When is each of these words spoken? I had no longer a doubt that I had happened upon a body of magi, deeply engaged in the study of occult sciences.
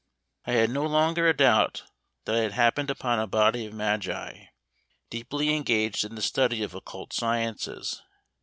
I 0.47 0.53
had 0.53 0.71
no 0.71 0.83
longer 0.87 1.27
a 1.29 1.37
doubt 1.37 1.83
that 2.25 2.33
I 2.33 2.39
had 2.39 2.53
happened 2.53 2.89
upon 2.89 3.19
a 3.19 3.27
body 3.27 3.67
of 3.67 3.73
magi, 3.73 4.45
deeply 5.11 5.55
engaged 5.55 6.03
in 6.03 6.15
the 6.15 6.23
study 6.23 6.63
of 6.63 6.73
occult 6.73 7.13
sciences. 7.13 8.01